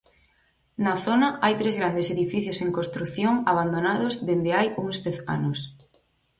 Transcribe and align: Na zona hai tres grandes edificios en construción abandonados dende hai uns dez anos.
Na 0.85 0.93
zona 1.05 1.27
hai 1.43 1.53
tres 1.61 1.75
grandes 1.81 2.07
edificios 2.15 2.57
en 2.65 2.69
construción 2.77 3.33
abandonados 3.51 4.13
dende 4.27 4.51
hai 4.57 4.67
uns 4.83 4.95
dez 5.05 5.17
anos. 5.37 5.59